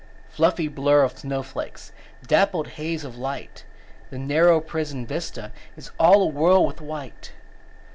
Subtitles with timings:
[0.29, 1.91] Fluffy blur of snowflakes;
[2.25, 3.65] Dappled haze of light;
[4.09, 7.33] The narrow prison vista Is all awhirl with white.